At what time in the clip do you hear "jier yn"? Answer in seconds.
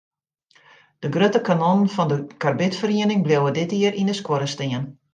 3.81-4.09